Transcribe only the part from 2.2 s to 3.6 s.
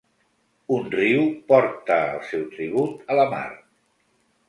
seu tribut a la mar.